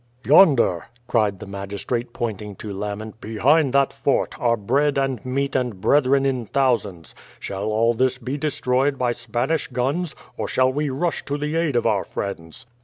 [0.25, 5.79] "Yonder," cried the magistrate, pointing to Lammen, "behind that fort, are bread and meat and
[5.79, 7.13] brethren in thousands.
[7.39, 11.75] Shall all this be destroyed by Spanish guns, or shall we rush to the aid
[11.75, 12.65] of our friends?"